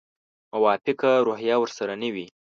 موافقه 0.53 1.11
روحیه 1.27 1.55
ورسره 1.61 1.93
نه 2.01 2.09
وي. 2.13 2.25